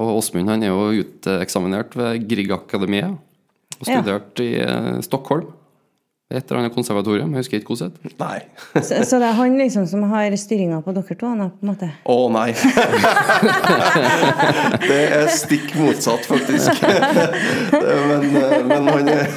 Og 0.00 0.16
Åsmund 0.18 0.50
han 0.50 0.62
er 0.66 0.72
jo 0.72 1.04
uteksaminert 1.04 1.94
ved 1.96 2.24
Grieg-akademiet. 2.30 3.14
Og 3.80 3.86
Ja. 3.88 4.00
studert 4.00 4.40
i 4.42 4.48
eh, 4.62 5.00
Stockholm. 5.02 5.46
Et 6.32 6.40
eller 6.40 6.62
annet 6.62 6.72
konservatorium, 6.72 7.34
jeg 7.36 7.42
husker 7.44 7.58
ikke 7.60 7.74
hvordan. 7.74 7.90
Nei. 8.16 8.38
Så, 8.80 8.96
så 9.04 9.18
det 9.20 9.26
er 9.28 9.34
han 9.36 9.58
liksom 9.60 9.84
som 9.86 10.06
har 10.08 10.32
styringa 10.40 10.78
på 10.82 10.94
dere 10.96 11.16
to? 11.20 11.28
Anna, 11.28 11.50
på 11.52 11.66
en 11.66 11.68
måte. 11.68 11.88
Å 12.08 12.14
nei. 12.32 12.46
det 14.88 14.96
er 15.18 15.28
stikk 15.36 15.74
motsatt, 15.76 16.24
faktisk. 16.24 16.80
men, 16.80 18.24
eh, 18.40 18.56
men 18.70 18.88
han 18.88 19.12
er 19.12 19.28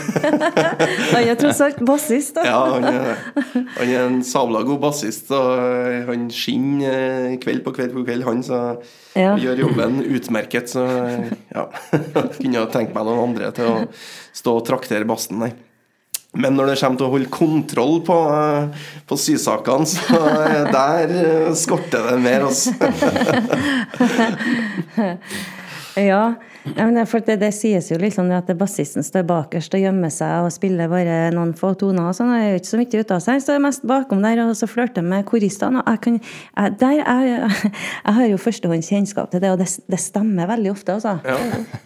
Han 1.11 1.27
er 1.27 1.35
tross 1.43 1.59
alt 1.67 1.83
bassist, 1.91 2.39
da. 2.39 2.47
Ja, 2.47 2.63
han 2.77 2.87
er, 2.87 3.19
han 3.43 3.83
er 3.91 3.99
en 4.05 4.23
sabla 4.25 4.63
god 4.71 4.79
bassist, 4.87 5.27
og 5.35 5.59
eh, 5.59 6.07
han 6.07 6.31
skinner 6.31 7.27
eh, 7.33 7.37
kveld 7.43 7.67
på 7.67 7.75
kveld 7.81 7.97
på 7.99 8.07
kveld, 8.07 8.23
han, 8.31 8.39
så 8.47 8.63
Ja. 9.17 9.33
gjør 9.35 9.65
jobben 9.67 9.99
utmerket. 10.07 10.71
Så 10.71 10.87
ja, 11.51 11.67
kunne 12.39 12.63
tenkt 12.71 12.95
meg 12.95 13.03
noen 13.11 13.25
andre 13.27 13.51
til 13.59 13.75
å 13.75 13.77
stå 14.37 14.55
og 14.61 14.67
traktere 14.71 15.03
bassen, 15.09 15.43
nei. 15.43 15.51
Men 16.35 16.57
når 16.57 16.73
det 16.73 16.79
kommer 16.81 16.99
til 16.99 17.07
å 17.07 17.11
holde 17.13 17.29
kontroll 17.33 18.01
på, 18.05 18.17
eh, 18.35 18.87
på 19.07 19.17
sysakene, 19.17 19.87
så 19.89 20.19
eh, 20.43 20.67
der 20.73 21.13
eh, 21.15 21.53
skorter 21.57 22.11
det 22.11 22.17
mer, 22.21 22.47
altså. 22.49 22.73
Ja, 25.97 26.35
for 27.09 27.23
det, 27.25 27.37
det 27.41 27.51
sies 27.55 27.89
jo 27.91 27.97
liksom 27.99 28.29
at 28.35 28.49
bassisten 28.59 29.05
står 29.05 29.25
bakerst 29.27 29.73
og 29.73 29.81
gjemmer 29.81 30.11
seg 30.13 30.45
og 30.45 30.53
spiller 30.53 30.89
bare 30.91 31.17
noen 31.33 31.53
få 31.57 31.73
toner. 31.79 32.09
og 32.09 32.17
sånn, 32.17 32.31
og 32.33 32.43
gjør 32.43 32.59
ikke 32.59 32.69
så 32.69 32.79
mye 32.81 33.01
ut 33.01 33.13
av 33.15 33.23
seg. 33.23 33.41
Det 33.47 33.55
er 33.55 33.63
mest 33.63 33.87
bakom 33.87 34.21
der 34.25 34.41
og 34.43 34.53
så 34.59 34.69
flørter 34.69 35.05
med 35.05 35.25
koristene. 35.27 35.83
jeg 35.87 36.01
kan, 36.03 36.19
jeg, 36.19 36.75
der 36.81 37.01
er, 37.01 37.25
jeg 38.05 38.17
har 38.19 38.27
jo 38.27 38.41
førstehåndskjennskap 38.41 39.31
til 39.31 39.43
det, 39.43 39.53
og 39.55 39.61
det, 39.61 39.69
det 39.89 40.01
stemmer 40.01 40.49
veldig 40.51 40.73
ofte. 40.73 40.97
altså. 40.97 41.17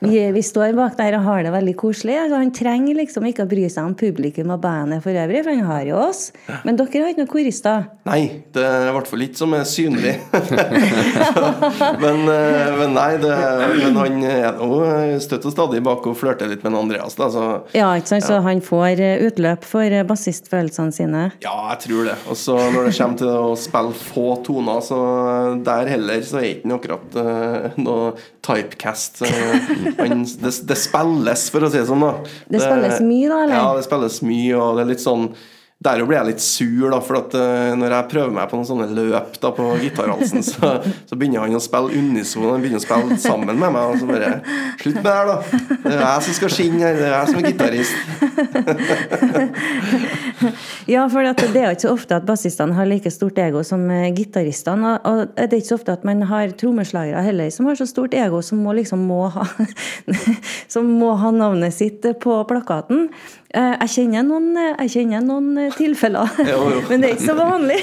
Vi, 0.01 0.17
vi 0.35 0.43
står 0.45 0.75
bak 0.77 0.97
der 0.99 1.19
og 1.19 1.25
har 1.29 1.45
det 1.47 1.55
veldig 1.55 1.75
koselig. 1.79 2.17
altså 2.25 2.41
Han 2.41 2.53
trenger 2.55 2.99
liksom 2.99 3.27
ikke 3.29 3.45
å 3.45 3.51
bry 3.51 3.67
seg 3.71 3.87
om 3.87 3.95
publikum 3.97 4.51
og 4.55 4.61
bandet 4.63 5.03
for 5.05 5.15
øvrig, 5.15 5.43
for 5.45 5.53
han 5.55 5.69
har 5.69 5.87
jo 5.87 6.01
oss. 6.01 6.27
Men 6.65 6.79
dere 6.79 7.05
har 7.05 7.13
ikke 7.13 7.23
noen 7.23 7.31
korister? 7.31 7.87
Nei, 8.09 8.21
det 8.55 8.65
er 8.65 8.89
i 8.89 8.95
hvert 8.95 9.09
fall 9.09 9.25
ikke 9.27 9.39
som 9.39 9.55
er 9.55 9.67
synlig. 9.69 10.15
men, 12.03 12.23
eh, 12.33 12.71
men 12.81 12.95
nei, 12.97 13.09
det, 13.21 13.35
men 13.77 14.00
han 14.01 14.23
er 14.27 14.57
nå 14.57 14.69
støtt 15.23 15.45
og 15.47 15.53
stadig 15.53 15.81
bak 15.85 16.05
og 16.09 16.17
flørter 16.19 16.49
litt 16.51 16.65
med 16.65 16.77
Andreas. 16.77 17.15
Da, 17.19 17.29
så 17.33 17.45
Ja, 17.75 17.91
ikke 17.97 18.13
sant? 18.13 18.25
Så 18.27 18.39
han 18.45 18.63
får 18.65 19.01
eh, 19.01 19.23
utløp 19.27 19.65
for 19.67 19.85
eh, 19.85 20.05
bassistfølelsene 20.07 20.95
sine? 20.95 21.23
ja, 21.43 21.55
jeg 21.73 21.79
tror 21.85 22.09
det. 22.09 22.17
Og 22.31 22.39
så 22.39 22.57
når 22.57 22.89
det 22.89 22.95
kommer 22.97 23.21
til 23.21 23.31
å 23.31 23.53
spille 23.59 23.95
få 24.01 24.27
toner, 24.45 24.81
så 24.85 24.99
der 25.65 25.91
heller 25.91 26.25
så 26.25 26.41
er 26.41 26.47
det 26.47 26.51
ikke 26.61 26.77
akkurat 26.77 27.17
uh, 27.17 27.79
noe 27.81 28.11
typecast. 28.45 29.23
Han, 30.01 30.25
det, 30.43 30.53
det 30.67 30.77
spilles, 30.79 31.47
for 31.53 31.67
å 31.67 31.71
si 31.71 31.79
det 31.79 31.87
sånn. 31.89 32.05
da 32.05 32.13
Det 32.51 32.61
spilles 32.61 33.01
mye, 33.05 33.31
da, 33.31 33.41
eller? 33.45 33.57
Ja, 33.57 33.65
det 33.77 33.87
spilles 33.87 34.21
mye, 34.25 34.53
og 34.59 34.77
det 34.77 34.85
er 34.85 34.93
litt 34.93 35.03
sånn 35.03 35.31
der 35.81 36.03
blir 36.05 36.17
jeg 36.19 36.27
litt 36.27 36.43
sur, 36.45 36.91
da, 36.93 36.99
for 37.01 37.17
at 37.23 37.33
uh, 37.33 37.71
når 37.79 37.95
jeg 37.95 38.09
prøver 38.11 38.33
meg 38.35 38.49
på 38.51 38.57
noen 38.59 38.67
sånne 38.69 38.87
løp 38.93 39.39
da 39.41 39.49
på 39.57 39.63
gitarhalsen, 39.81 40.43
så, 40.51 40.75
så 41.09 41.17
begynner 41.17 41.41
han 41.47 41.57
å 41.57 41.63
spille 41.63 41.89
unison, 41.97 42.51
han 42.51 42.61
begynner 42.61 42.81
å 42.81 42.85
spille 42.85 43.17
sammen 43.21 43.55
med 43.55 43.73
meg. 43.73 43.81
Og 43.81 43.97
så 44.01 44.05
bare 44.09 44.29
Slutt 44.81 44.97
med 44.99 45.05
det 45.05 45.15
her, 45.15 45.25
da! 45.29 45.37
Det 45.81 45.93
er 45.95 46.03
jeg 46.03 46.21
som 46.27 46.33
skal 46.37 46.51
skinne 46.53 46.81
her, 46.85 46.93
det 46.97 47.05
er 47.07 47.13
jeg 47.15 47.27
som 47.31 47.37
er 47.41 47.45
gitarist. 47.49 47.95
Ja, 50.89 51.03
for 51.11 51.21
det 51.21 51.45
er 51.45 51.67
jo 51.69 51.75
ikke 51.75 51.83
så 51.83 51.91
ofte 51.93 52.17
at 52.17 52.25
bassistene 52.25 52.73
har 52.75 52.87
like 52.89 53.11
stort 53.13 53.37
ego 53.39 53.61
som 53.65 53.83
eh, 53.93 54.09
gitaristene. 54.15 54.95
Og, 54.97 55.19
og 55.29 55.37
det 55.37 55.53
er 55.53 55.59
ikke 55.61 55.69
så 55.69 55.77
ofte 55.77 55.93
at 55.93 56.07
man 56.07 56.23
har 56.29 56.53
trommeslagere 56.57 57.21
heller 57.25 57.51
som 57.53 57.69
har 57.69 57.77
så 57.79 57.85
stort 57.89 58.15
ego 58.17 58.41
som 58.45 58.63
må 58.65 58.73
liksom 58.77 59.03
må 59.07 59.21
ha, 59.33 59.45
som 60.73 60.89
må 60.99 61.13
ha 61.21 61.31
navnet 61.35 61.75
sitt 61.77 62.07
på 62.23 62.39
plakaten. 62.49 63.09
Eh, 63.53 63.73
Jeg 63.83 63.89
kjenner 63.91 64.23
noen, 64.23 64.45
eh, 64.55 64.75
jeg 64.85 64.91
kjenner 64.93 65.23
noen 65.25 65.49
eh, 65.59 65.73
tilfeller, 65.75 66.29
Jo, 66.51 66.59
jo. 66.71 66.81
men 66.87 67.01
det 67.03 67.09
er 67.09 67.17
ikke 67.17 67.27
så 67.27 67.35
vanlig. 67.35 67.79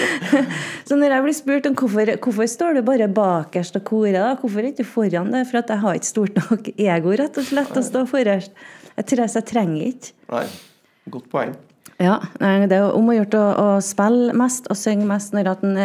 Så 0.88 0.98
når 1.00 1.14
jeg 1.14 1.24
blir 1.24 1.36
spurt 1.38 1.68
om 1.70 1.76
hvorfor, 1.78 2.10
hvorfor 2.26 2.48
står 2.52 2.76
du 2.78 2.82
bare 2.84 3.08
bakerst 3.08 3.78
og 3.80 3.84
korer, 3.88 4.18
da? 4.18 4.34
hvorfor 4.40 4.66
ikke 4.68 4.84
foran 4.84 5.30
det? 5.32 5.46
For 5.48 5.60
jeg 5.62 5.80
har 5.84 5.96
ikke 6.00 6.10
stort 6.10 6.36
nok 6.42 6.68
ego, 6.76 7.14
rett 7.16 7.38
og 7.40 7.46
slett, 7.48 7.72
å 7.80 7.84
stå 7.86 8.02
forrest. 8.10 8.52
Jeg 8.98 9.08
tror 9.10 9.24
jeg, 9.24 9.32
trenger 9.48 9.86
ikke. 9.88 10.12
Nei, 10.34 10.44
godt 11.16 11.30
poeng. 11.32 11.56
Ja, 12.02 12.18
det 12.68 12.76
er 12.76 12.90
om 12.98 13.08
å 13.08 13.14
gjøre 13.16 13.40
å, 13.40 13.50
å 13.64 13.80
spille 13.84 14.34
mest 14.36 14.66
og 14.68 14.76
synge 14.76 15.06
mest 15.08 15.32
når 15.32 15.48
at 15.54 15.64
en, 15.64 15.76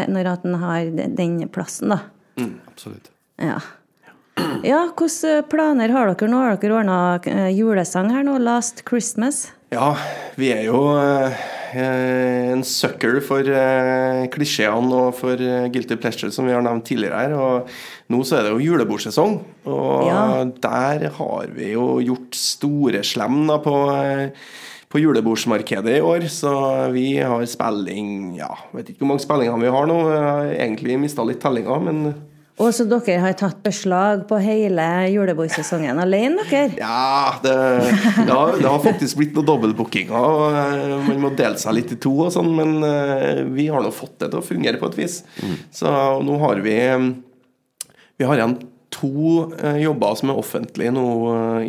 har 0.60 0.90
den- 0.98 1.16
plassen, 1.54 1.94
da. 1.96 2.02
Absolutt. 2.68 3.12
Ja. 3.40 3.60
Ja, 4.64 4.82
hvilke 4.92 5.44
planer 5.50 5.92
har 5.96 6.12
dere 6.12 6.30
nå? 6.32 6.42
Har 6.44 6.58
dere 6.60 6.76
ordna 6.82 6.98
julesang 7.54 8.12
her 8.14 8.26
nå? 8.28 8.38
'Last 8.40 8.84
Christmas'? 8.90 9.48
Ja, 9.72 9.94
vi 10.36 10.50
er 10.52 10.64
jo 10.66 10.80
eh, 10.98 11.36
en 11.78 12.64
sucker 12.66 13.20
for 13.22 13.46
eh, 13.46 14.24
klisjeene 14.34 14.90
og 14.98 15.14
for 15.20 15.38
eh, 15.38 15.68
guilty 15.70 15.96
pleasure, 16.02 16.32
som 16.34 16.48
vi 16.50 16.56
har 16.56 16.64
nevnt 16.66 16.88
tidligere 16.90 17.20
her. 17.22 17.36
Og 17.38 17.70
nå 18.10 18.24
så 18.26 18.40
er 18.40 18.48
det 18.48 18.56
jo 18.56 18.64
julebordsesong, 18.72 19.36
og 19.70 20.08
Ja. 20.10 20.44
der 20.50 21.10
har 21.20 21.54
vi 21.54 21.74
jo 21.76 22.00
gjort 22.02 22.34
store 22.36 23.04
slem 23.06 23.46
da 23.48 23.60
på 23.62 23.76
eh, 23.94 24.32
på 24.90 24.98
julebordsmarkedet 25.04 26.00
i 26.00 26.02
år, 26.02 26.24
så 26.34 26.90
vi 26.92 27.20
har 27.22 27.46
spilling 27.46 28.36
Ja, 28.40 28.56
vet 28.74 28.90
ikke 28.90 29.04
hvor 29.06 29.12
mange 29.14 29.22
spillinger 29.22 29.62
vi 29.62 29.70
har 29.70 29.86
nå. 29.86 29.98
Jeg 30.10 30.24
har 30.26 30.50
egentlig 30.66 30.98
mista 31.00 31.22
litt 31.24 31.40
tellinga, 31.44 31.78
men 31.86 32.16
Og 32.60 32.74
så 32.76 32.84
dere 32.92 33.22
har 33.24 33.36
tatt 33.40 33.62
beslag 33.64 34.26
på 34.28 34.36
hele 34.44 34.84
julebordsesongen 35.14 36.02
alene, 36.04 36.44
dere? 36.50 36.74
Ja, 36.82 37.38
det, 37.44 37.54
det, 37.54 38.34
har, 38.34 38.58
det 38.60 38.68
har 38.68 38.82
faktisk 38.84 39.16
blitt 39.22 39.38
noen 39.38 39.48
dobbeltbookinger. 39.48 40.58
eh, 40.60 40.96
Man 41.08 41.22
må 41.24 41.32
dele 41.40 41.56
seg 41.62 41.78
litt 41.78 41.94
i 41.96 42.00
to 42.04 42.12
og 42.26 42.34
sånn, 42.36 42.50
men 42.58 42.74
eh, 42.84 43.46
vi 43.56 43.70
har 43.72 43.86
nå 43.86 43.94
fått 43.96 44.18
det 44.26 44.32
til 44.34 44.42
å 44.42 44.46
fungere 44.46 44.82
på 44.82 44.90
et 44.92 45.00
vis. 45.00 45.22
Så 45.72 45.94
nå 46.28 46.36
har 46.44 46.60
vi 46.66 46.76
eh, 46.84 47.08
Vi 48.20 48.28
har 48.28 48.36
igjen 48.42 48.58
to 48.92 49.54
jobber 49.80 50.16
som 50.20 50.32
er 50.34 50.40
offentlige 50.42 50.92
nå 50.92 51.04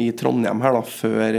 i 0.00 0.06
Trondheim 0.16 0.62
her 0.64 0.73
da, 0.75 0.80
før, 0.88 1.37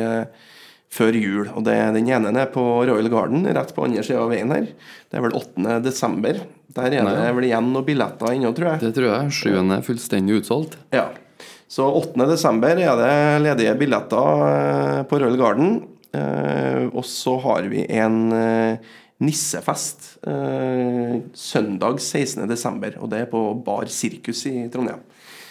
før 0.92 1.16
jul. 1.16 1.48
Og 1.56 1.64
det, 1.66 1.78
Den 1.96 2.10
ene 2.12 2.34
er 2.36 2.52
på 2.52 2.62
Royal 2.62 3.10
Garden, 3.12 3.46
rett 3.48 3.74
på 3.76 3.86
andre 3.88 4.04
sida 4.06 4.26
av 4.26 4.32
veien 4.34 4.52
her. 4.52 4.68
Det 5.08 5.20
er 5.20 5.26
vel 5.26 5.38
8. 5.40 5.80
desember. 5.86 6.42
Der 6.76 6.96
er 6.96 7.08
det 7.08 7.34
vel 7.36 7.48
igjen 7.50 7.72
noen 7.74 7.88
billetter 7.88 8.32
ennå, 8.32 8.54
tror 8.56 8.74
jeg. 8.74 8.84
Det 8.86 8.94
tror 8.96 9.10
jeg. 9.10 9.36
Sjuende 9.36 9.80
er 9.80 9.86
fullstendig 9.88 10.40
utsolgt. 10.42 10.78
Ja. 10.96 11.10
Så 11.72 11.88
8. 11.88 12.28
desember 12.28 12.80
er 12.80 12.98
det 13.00 13.14
ledige 13.46 13.76
billetter 13.80 14.42
eh, 14.48 14.98
på 15.08 15.20
Royal 15.22 15.40
Garden. 15.40 15.78
Eh, 16.12 16.88
og 16.92 17.06
så 17.08 17.38
har 17.46 17.70
vi 17.72 17.86
en 17.88 18.18
eh, 18.36 18.92
nissefest 19.24 20.10
søndag 20.22 22.00
16. 22.02 22.44
desember. 22.50 22.98
Og 23.00 23.10
det 23.12 23.24
er 23.24 23.30
på 23.32 23.40
Bar 23.66 23.88
Sirkus 23.90 24.44
i 24.50 24.68
Trondheim. 24.74 25.00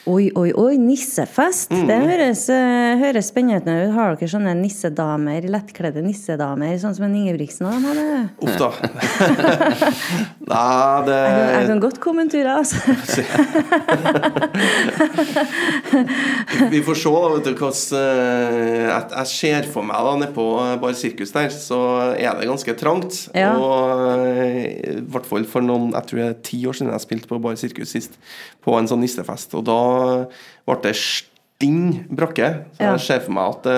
Oi, 0.08 0.30
oi, 0.32 0.48
oi, 0.56 0.78
nissefest! 0.80 1.68
Mm. 1.74 1.82
Det 1.84 1.96
høres, 2.00 2.48
eh, 2.48 2.96
høres 3.02 3.26
spennende 3.28 3.74
ut. 3.82 3.90
Har 3.92 4.14
dere 4.16 4.30
sånne 4.32 4.54
nissedamer, 4.56 5.44
lettkledde 5.52 6.00
nissedamer, 6.00 6.72
sånn 6.80 6.94
som 6.96 7.04
en 7.04 7.16
Ingebrigtsen 7.18 7.68
og 7.68 7.74
dem 7.76 7.84
hadde? 7.90 8.06
Uff 8.40 8.56
da. 8.56 8.70
Nei, 10.50 11.04
det 11.04 11.18
Jeg 11.18 11.34
kan, 11.36 11.52
jeg 11.52 11.66
kan 11.68 11.82
godt 11.84 12.00
komme 12.00 12.24
en 12.24 12.32
tur, 12.32 12.48
altså. 12.48 12.80
Vi 16.72 16.80
får 16.86 17.00
se 17.02 17.12
da, 17.12 17.28
vet 17.34 17.44
du, 17.44 17.52
hvordan 17.60 18.00
eh, 18.00 18.88
jeg, 18.88 19.04
jeg 19.18 19.30
ser 19.34 19.68
for 19.76 19.84
meg 19.90 20.00
da, 20.08 20.16
nede 20.22 20.32
på 20.38 20.48
Bar 20.80 20.96
Sirkus 20.96 21.36
der, 21.36 21.52
så 21.52 21.82
er 22.16 22.40
det 22.40 22.48
ganske 22.48 22.76
trangt. 22.80 23.20
Ja. 23.36 23.52
Og 23.60 24.16
eh, 24.16 24.96
i 24.96 25.04
hvert 25.12 25.28
fall 25.28 25.44
for 25.44 25.60
noen, 25.60 25.92
jeg 25.92 26.08
tror 26.08 26.22
det 26.22 26.28
er 26.30 26.40
ti 26.48 26.64
år 26.64 26.80
siden 26.80 26.94
jeg 26.96 27.04
spilte 27.04 27.28
på 27.28 27.42
Bar 27.44 27.60
Sirkus 27.60 27.92
sist, 27.92 28.16
på 28.64 28.80
en 28.80 28.88
sånn 28.88 29.04
nissefest. 29.04 29.52
Og 29.60 29.68
da 29.68 29.89
ble 30.68 30.76
det 30.84 30.94
stinn 30.98 32.04
brakke. 32.08 32.52
Så 32.76 32.92
jeg 32.92 33.04
ser 33.06 33.24
for 33.24 33.36
meg 33.36 33.56
at 33.58 33.70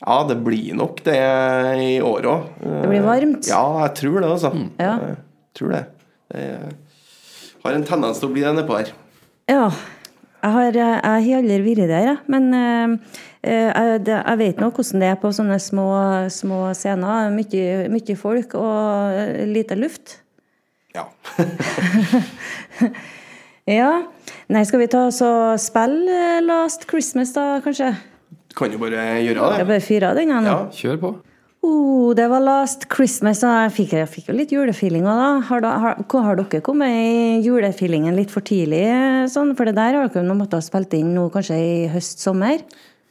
ja, 0.00 0.18
det 0.24 0.38
blir 0.40 0.76
nok 0.78 1.02
det 1.04 1.18
i 1.84 1.96
år 2.00 2.28
òg. 2.30 2.46
Det 2.64 2.88
blir 2.88 3.04
varmt. 3.04 3.48
Ja, 3.50 3.64
jeg 3.84 3.96
tror 4.00 4.20
det, 4.22 4.30
altså. 4.30 4.52
Ja. 4.80 4.94
Jeg 5.10 5.58
tror 5.58 5.74
det. 5.76 5.82
Det 6.30 7.64
har 7.64 7.76
en 7.76 7.84
tendens 7.84 8.20
til 8.20 8.30
å 8.30 8.32
bli 8.32 8.44
det 8.44 8.54
nedpå 8.56 8.78
her. 8.78 8.94
Ja. 9.50 9.66
Jeg 10.40 10.54
har, 10.54 10.76
jeg 10.78 11.36
aldri 11.36 11.60
vært 11.66 11.90
der, 11.90 12.06
jeg. 12.06 12.16
Men 12.32 12.46
eh, 12.56 12.94
eh, 13.44 13.68
jeg, 13.68 14.00
jeg 14.08 14.40
vet 14.40 14.62
nå 14.62 14.70
hvordan 14.72 15.02
det 15.04 15.10
er 15.10 15.18
på 15.20 15.32
sånne 15.36 15.58
små, 15.60 15.88
små 16.32 16.62
scener. 16.78 17.28
Mye, 17.34 17.90
mye 17.92 18.16
folk 18.16 18.56
og 18.56 19.20
eh, 19.20 19.44
lite 19.50 19.76
luft. 19.76 20.16
Ja. 20.96 21.04
Ja. 23.68 23.90
Nei, 24.50 24.62
skal 24.68 24.82
vi 24.82 24.90
ta 24.90 25.06
oss 25.08 25.20
og 25.24 25.58
spille 25.60 26.14
eh, 26.14 26.44
Last 26.44 26.86
Christmas, 26.90 27.34
da, 27.36 27.60
kanskje? 27.64 27.92
Du 28.50 28.56
kan 28.58 28.72
jo 28.72 28.80
bare 28.82 29.20
gjøre 29.22 29.40
det. 29.40 29.58
Jeg 29.60 29.68
bare 29.68 29.84
fyrer 29.84 30.08
av 30.10 30.18
den, 30.18 30.32
jeg 30.32 30.46
nå. 30.46 30.54
Ja. 30.54 30.62
Kjør 30.74 31.02
på. 31.02 31.12
Oh, 31.60 32.14
det 32.16 32.24
var 32.32 32.40
Last 32.40 32.86
Christmas, 32.88 33.42
og 33.44 33.52
jeg 33.52 33.72
fikk, 33.76 33.90
jeg 33.98 34.08
fikk 34.08 34.30
jo 34.30 34.36
litt 34.38 34.52
julefeeling 34.54 35.04
òg, 35.04 35.18
da. 35.20 35.26
Har, 35.50 35.64
da 35.64 35.72
har, 35.82 35.98
har 36.24 36.38
dere 36.40 36.62
kommet 36.64 36.94
i 36.96 37.42
julefeelingen 37.44 38.16
litt 38.16 38.32
for 38.32 38.46
tidlig? 38.46 38.86
Sånn? 39.30 39.52
For 39.58 39.68
det 39.68 39.76
der 39.76 39.98
har 39.98 40.08
dere 40.08 40.38
måttet 40.38 40.56
ha 40.56 40.64
spilt 40.64 40.96
inn 40.96 41.12
nå 41.14 41.28
kanskje 41.34 41.58
i 41.60 41.74
høst-sommer? 41.92 42.64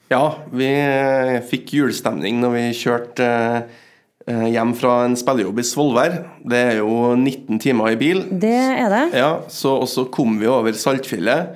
Ja, 0.10 0.24
vi 0.50 0.66
eh, 0.66 1.38
fikk 1.46 1.76
julestemning 1.78 2.42
når 2.42 2.56
vi 2.56 2.66
kjørte 2.80 3.30
eh, 3.30 3.86
hjem 4.30 4.76
fra 4.78 4.94
en 5.08 5.16
spillejobb 5.18 5.60
i 5.62 5.66
Svolvær. 5.66 6.20
Det 6.46 6.60
er 6.74 6.78
jo 6.84 7.16
19 7.18 7.58
timer 7.64 7.96
i 7.96 7.98
bil. 8.00 8.22
Det 8.30 8.54
er 8.54 8.90
det. 8.94 9.04
Ja, 9.18 9.32
så, 9.50 9.78
Og 9.82 9.90
så 9.90 10.06
kom 10.14 10.38
vi 10.42 10.48
over 10.52 10.76
Saltfjellet, 10.78 11.56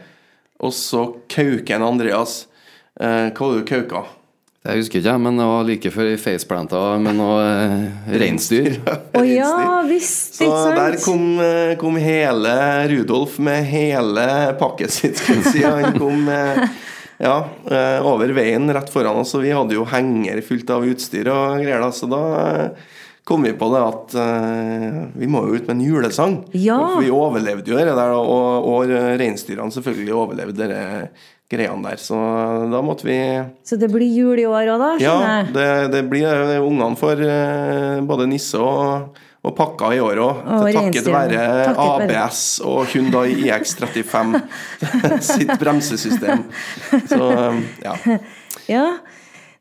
og 0.63 0.73
så 0.73 1.05
kauker 1.29 1.75
en 1.77 1.85
Andreas. 1.91 2.43
Eh, 2.99 3.29
hva 3.33 3.39
var 3.47 3.55
det 3.57 3.63
du 3.63 3.69
kauka? 3.73 4.03
Det 4.63 4.77
husker 4.77 5.01
ikke 5.01 5.09
jeg, 5.11 5.19
men 5.19 5.35
det 5.41 5.45
var 5.49 5.65
like 5.67 5.89
før 5.91 6.07
i 6.13 6.19
faceplanta 6.21 6.81
med 7.03 7.17
noe 7.19 7.39
eh, 7.43 8.13
reinsdyr. 8.21 8.77
Å 9.19 9.23
ja 9.27 9.81
visst, 9.89 10.37
Så 10.37 10.47
ikke 10.47 10.75
der 10.77 10.95
sant? 10.95 11.03
kom, 11.03 11.25
der 11.41 11.73
kom 11.81 11.97
hele 11.99 12.53
Rudolf 12.93 13.35
med 13.43 13.65
hele 13.67 14.25
pakket 14.61 14.93
sitt, 14.95 15.19
skal 15.19 15.41
vi 15.41 15.51
si. 15.57 15.65
Han 15.67 15.97
kom 15.99 16.29
eh, 16.31 16.63
ja, 17.21 17.35
eh, 17.69 18.05
over 18.05 18.33
veien 18.35 18.69
rett 18.73 18.89
foran 18.91 19.21
oss, 19.21 19.33
og 19.37 19.43
vi 19.45 19.53
hadde 19.53 19.77
jo 19.77 19.85
henger 19.89 20.41
fullt 20.45 20.73
av 20.73 20.85
utstyr 20.87 21.29
og 21.31 21.61
greier. 21.61 21.83
da, 21.83 21.91
Så 21.93 22.09
da 22.11 22.21
eh, 22.41 22.87
kom 23.23 23.45
vi 23.45 23.53
på 23.55 23.69
det 23.71 23.81
at 23.87 24.15
uh, 24.19 24.97
vi 25.15 25.29
må 25.31 25.45
jo 25.47 25.55
ut 25.55 25.67
med 25.69 25.77
en 25.77 25.83
julesang. 25.85 26.33
Ja. 26.59 26.75
For 26.91 27.05
vi 27.05 27.13
overlevde 27.13 27.71
jo 27.71 27.77
det 27.79 27.93
der, 27.95 28.15
og, 28.17 28.67
og 28.67 28.91
reinsdyrene 28.91 29.71
selvfølgelig 29.71 30.17
overlevde 30.17 30.67
det 30.67 30.81
greiene 31.53 31.87
der. 31.87 32.01
Så 32.03 32.17
da 32.73 32.81
måtte 32.83 33.07
vi 33.07 33.15
Så 33.63 33.79
det 33.79 33.87
blir 33.93 34.11
jul 34.11 34.41
i 34.43 34.47
år 34.49 34.73
òg, 34.73 34.81
da? 34.81 34.89
Ja, 34.99 35.13
skjønner 35.15 35.37
jeg. 35.37 35.53
det, 35.55 35.69
det 35.95 36.03
blir. 36.11 36.43
Ungene 36.65 36.99
får 36.99 37.23
både 38.09 38.27
nisse 38.27 38.59
og, 38.59 39.22
og 39.43 39.55
pakka 39.57 39.91
i 39.91 39.99
år 40.03 40.21
òg. 40.23 40.45
Takket 40.71 41.09
være 41.11 41.41
ABS 41.83 42.43
og 42.63 42.85
Hyundai 42.93 43.33
iX35 43.43 44.37
sitt 45.33 45.51
bremsesystem. 45.59 46.45
Så 47.11 47.27
eh, 47.27 47.59
ja. 47.83 47.97
Ja. 48.71 48.85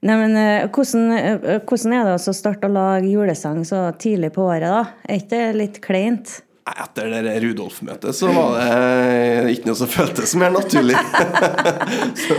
Nei, 0.02 0.14
men 0.18 0.38
eh, 0.38 0.68
hvordan, 0.70 1.10
eh, 1.14 1.58
hvordan 1.66 1.96
er 1.98 2.08
det 2.08 2.14
å 2.14 2.34
starte 2.34 2.70
å 2.70 2.74
lage 2.74 3.10
julesang 3.10 3.62
så 3.66 3.88
tidlig 3.98 4.32
på 4.34 4.46
året, 4.46 4.70
da? 4.70 5.02
Er 5.06 5.22
ikke 5.22 5.34
det 5.34 5.58
litt 5.58 5.82
kleint? 5.82 6.38
Etter 6.62 7.10
det 7.10 7.34
Rudolf-møtet 7.42 8.14
så 8.14 8.28
var 8.30 8.52
det 8.54 9.50
ikke 9.50 9.66
noe 9.66 9.78
som 9.80 9.88
føltes 9.90 10.36
mer 10.38 10.52
naturlig. 10.54 10.94
så, 12.22 12.36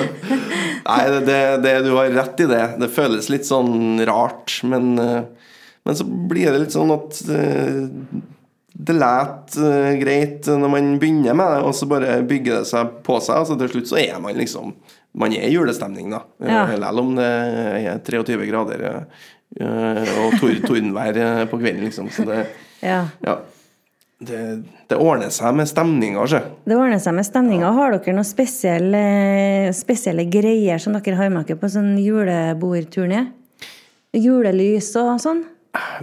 nei, 0.88 1.02
det, 1.12 1.22
det, 1.28 1.40
det, 1.66 1.74
du 1.84 1.92
har 1.98 2.12
rett 2.16 2.44
i 2.44 2.48
det. 2.48 2.64
Det 2.80 2.92
føles 2.96 3.28
litt 3.32 3.48
sånn 3.48 4.00
rart, 4.08 4.62
men, 4.64 4.94
eh, 5.04 5.43
men 5.84 5.98
så 6.00 6.06
blir 6.08 6.52
det 6.52 6.62
litt 6.64 6.76
sånn 6.76 6.92
at 6.96 7.18
eh, 7.28 7.82
det 8.74 8.96
lät 8.98 9.56
eh, 9.60 9.94
greit 10.00 10.48
når 10.48 10.72
man 10.72 10.92
begynner 11.02 11.36
med 11.38 11.52
det, 11.58 11.62
og 11.68 11.76
så 11.78 11.88
bare 11.92 12.18
bygger 12.28 12.62
det 12.62 12.70
seg 12.72 12.96
på 13.06 13.20
seg. 13.22 13.44
Og 13.44 13.50
så 13.52 13.58
til 13.60 13.72
slutt 13.74 13.92
så 13.92 14.00
er 14.02 14.20
man 14.24 14.38
liksom 14.40 14.74
Man 15.14 15.30
er 15.30 15.44
i 15.46 15.54
julestemning, 15.54 16.08
da. 16.10 16.24
Ja. 16.42 16.64
Eh, 16.64 16.78
Selv 16.82 17.04
om 17.04 17.12
det 17.20 17.28
er 17.30 18.00
23 18.02 18.48
grader 18.50 18.86
og 19.62 20.40
tor 20.42 20.56
tordenvær 20.64 21.20
på 21.52 21.60
kvelden, 21.62 21.84
liksom. 21.86 22.10
Så 22.10 22.26
det 22.26 22.48
Ja. 22.82 23.04
ja. 23.22 23.36
Det, 24.24 24.40
det 24.88 24.98
ordner 24.98 25.30
seg 25.36 25.54
med 25.54 25.68
stemninga, 25.68 26.24
sjø. 26.32 26.40
Det 26.66 26.76
ordner 26.80 27.02
seg 27.04 27.14
med 27.18 27.28
stemninga. 27.28 27.70
Har 27.76 27.92
dere 27.92 28.16
noen 28.16 28.26
spesielle, 28.26 29.04
spesielle 29.76 30.26
greier 30.32 30.80
som 30.82 30.96
dere 30.96 31.18
har 31.20 31.30
med 31.34 31.46
dere 31.46 31.60
på 31.60 31.70
sånn 31.70 31.98
julebordturné? 32.00 33.26
Julelys 34.14 34.92
og 35.02 35.18
sånn? 35.22 35.44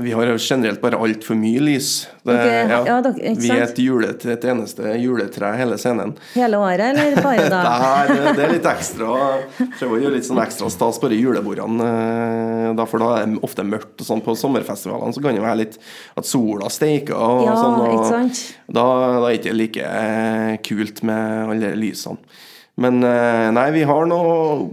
Vi 0.03 0.11
har 0.11 0.27
generelt 0.43 0.81
bare 0.83 0.99
altfor 0.99 1.37
mye 1.39 1.61
lys. 1.63 2.09
Det, 2.27 2.35
okay. 2.35 2.71
ja, 2.89 2.97
dere- 3.05 3.13
ikke 3.31 3.43
vi 3.45 3.51
er 3.55 3.61
et, 3.69 3.77
juletre, 3.79 4.33
et 4.35 4.47
eneste 4.51 4.95
juletre 4.99 5.53
hele 5.61 5.77
scenen. 5.79 6.17
Hele 6.35 6.59
året, 6.59 6.99
eller 6.99 7.21
bare 7.23 7.45
da? 7.55 7.61
Nei, 7.63 8.09
det, 8.11 8.33
det 8.41 8.45
er 8.49 8.55
litt 8.57 8.67
ekstra 8.67 9.13
Prøver 9.79 9.95
å 9.95 10.01
gjøre 10.03 10.15
litt 10.17 10.27
sånn 10.27 10.43
ekstra 10.43 10.73
stas 10.75 10.99
på 10.99 11.11
de 11.13 11.21
julebordene. 11.23 11.87
eh, 11.87 12.67
Da, 12.81 12.89
for 12.91 12.99
da 13.05 13.13
er 13.21 13.31
det 13.31 13.45
ofte 13.47 13.63
mørkt 13.71 14.03
og 14.03 14.11
sånn 14.11 14.25
på 14.27 14.35
sommerfestivalene. 14.43 15.15
Så 15.15 15.23
kan 15.23 15.39
det 15.39 15.47
være 15.47 15.63
litt 15.63 15.79
at 16.19 16.27
sola 16.27 16.67
steiker 16.73 17.15
og 17.15 17.47
Ja, 17.47 17.55
sånn. 17.63 17.79
Og 17.87 17.95
ikke 17.95 18.11
sant? 18.11 18.43
Da, 18.67 18.83
da 18.83 19.23
er 19.23 19.29
det 19.31 19.39
ikke 19.45 19.55
like 19.63 19.87
eh, 19.87 20.55
kult 20.67 21.05
med 21.07 21.55
alle 21.55 21.77
lysene. 21.79 22.19
Men 22.81 23.03
eh, 23.05 23.49
nei, 23.53 23.69
vi 23.75 23.85
har 23.89 24.09
noe 24.09 24.71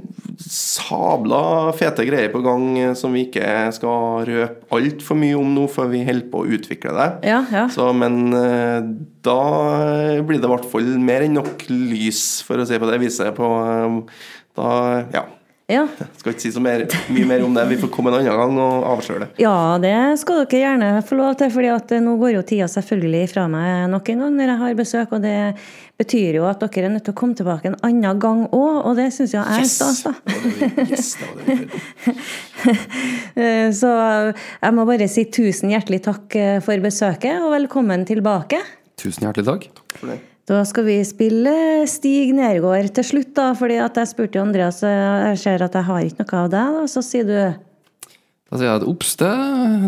sabla 0.48 1.74
fete 1.76 2.06
greier 2.08 2.32
på 2.32 2.40
gang 2.46 2.68
eh, 2.80 2.94
som 2.96 3.16
vi 3.16 3.26
ikke 3.28 3.68
skal 3.76 4.24
røpe 4.28 4.70
altfor 4.78 5.20
mye 5.20 5.36
om 5.40 5.50
nå, 5.56 5.66
før 5.72 5.90
vi 5.92 6.06
holder 6.08 6.30
på 6.32 6.44
å 6.44 6.52
utvikle 6.58 6.94
det. 6.96 7.08
Ja, 7.34 7.42
ja. 7.52 7.66
Så, 7.74 7.90
men 7.98 8.32
eh, 8.38 8.80
da 9.28 9.40
blir 10.24 10.40
det 10.40 10.48
i 10.48 10.54
hvert 10.54 10.70
fall 10.72 10.94
mer 11.04 11.26
enn 11.26 11.36
nok 11.40 11.68
lys, 11.72 12.40
for 12.48 12.64
å 12.64 12.68
si 12.68 12.80
på 12.80 12.88
det 12.90 13.02
viset. 13.04 13.34
På, 13.36 13.50
da, 14.58 14.70
ja. 15.12 15.28
Ja. 15.68 15.82
Skal 16.16 16.32
ikke 16.32 16.40
si 16.46 16.50
så 16.56 16.62
mer, 16.64 16.86
mye 17.12 17.26
mer 17.28 17.42
om 17.44 17.52
det. 17.58 17.66
Vi 17.68 17.78
får 17.82 17.90
komme 17.92 18.08
en 18.14 18.22
annen 18.22 18.38
gang 18.40 18.54
og 18.64 18.86
avsløre 18.88 19.26
det. 19.26 19.28
ja, 19.44 19.56
det 19.84 19.96
skal 20.22 20.46
dere 20.46 20.62
gjerne 20.62 20.92
få 21.04 21.18
lov 21.20 21.34
til, 21.42 21.52
fordi 21.52 22.00
nå 22.06 22.14
går 22.22 22.32
jo 22.38 22.44
tida 22.48 22.70
selvfølgelig 22.72 23.26
fra 23.34 23.44
meg 23.52 23.90
nok 23.92 24.08
en 24.14 24.24
gang 24.24 24.38
når 24.38 24.48
jeg 24.54 24.62
har 24.62 24.78
besøk, 24.80 25.16
og 25.18 25.26
det 25.26 25.34
betyr 26.00 26.38
jo 26.40 26.46
at 26.48 26.64
dere 26.64 26.88
er 26.88 26.94
nødt 26.94 27.04
til 27.10 27.12
å 27.12 27.20
komme 27.20 27.36
tilbake 27.36 27.68
en 27.68 27.76
annen 27.84 28.22
gang 28.24 28.46
òg, 28.48 28.80
og 28.88 28.96
det 28.96 29.10
syns 29.18 29.36
jeg 29.36 29.44
er 29.44 29.68
stas, 29.68 30.06
da. 30.08 30.14
Det 30.24 30.72
det 30.72 30.88
yes. 30.94 31.18
Eh, 33.38 33.68
Så 33.76 33.90
jeg 33.92 34.74
må 34.74 34.88
bare 34.88 35.06
si 35.12 35.28
tusen 35.30 35.70
hjertelig 35.76 36.00
takk 36.08 36.36
eh, 36.40 36.58
for 36.64 36.80
besøket, 36.82 37.44
og 37.44 37.52
velkommen 37.54 38.08
tilbake. 38.08 38.64
Tusen 38.98 39.28
hjertelig 39.28 39.46
takk. 39.52 39.68
takk. 39.76 40.00
For 40.00 40.16
det. 40.16 40.22
Da 40.48 40.62
skal 40.64 40.86
vi 40.88 40.96
spille 41.04 41.54
Stig 41.92 42.30
Nergård 42.36 42.94
til 42.96 43.04
slutt, 43.04 43.34
da, 43.36 43.50
fordi 43.58 43.82
at 43.84 43.98
jeg 44.00 44.08
spurte 44.14 44.40
Andreas 44.40 44.80
Jeg 44.80 45.40
ser 45.42 45.64
at 45.66 45.76
jeg 45.76 45.88
har 45.90 46.06
ikke 46.08 46.24
noe 46.24 46.44
av 46.46 46.54
deg, 46.54 46.78
da, 46.78 46.84
så 46.88 47.04
sier 47.04 47.28
du 47.28 47.36
Da 47.36 48.56
sier 48.56 48.70
jeg 48.70 48.78
at 48.78 48.86
obs, 48.88 49.12
det, 49.20 49.34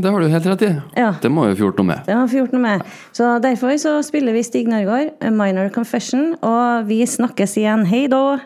det 0.03 0.11
har 0.11 0.19
du 0.19 0.27
helt 0.33 0.49
rett 0.51 0.65
i. 0.67 0.73
Ja. 0.99 1.13
Det 1.23 1.31
må 1.31 1.47
jo 1.47 1.55
få 1.55 1.69
gjort 1.69 1.79
noe 1.79 1.91
med. 1.93 2.03
Det 2.09 2.17
har 2.17 2.27
fjort 2.27 2.49
gjort 2.49 2.57
noe 2.57 2.65
med. 2.65 2.83
Så 3.15 3.31
derfor 3.39 3.79
så 3.79 3.95
spiller 4.03 4.35
vi 4.35 4.43
Stig 4.43 4.67
Nergård, 4.67 5.15
Minor 5.31 5.71
Confession, 5.71 6.33
og 6.43 6.91
vi 6.91 7.05
snakkes 7.07 7.55
igjen. 7.61 7.87
Hei 7.87 8.09
da! 8.11 8.41